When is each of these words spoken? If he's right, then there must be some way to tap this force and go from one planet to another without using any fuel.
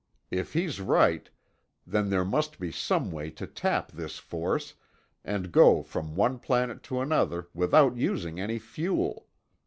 If 0.31 0.53
he's 0.53 0.81
right, 0.81 1.29
then 1.85 2.09
there 2.09 2.25
must 2.25 2.57
be 2.59 2.71
some 2.71 3.11
way 3.11 3.29
to 3.37 3.45
tap 3.45 3.91
this 3.91 4.17
force 4.17 4.73
and 5.23 5.51
go 5.51 5.83
from 5.83 6.15
one 6.15 6.39
planet 6.39 6.81
to 6.89 7.01
another 7.01 7.49
without 7.53 7.97
using 7.97 8.39
any 8.39 8.57
fuel. 8.57 9.27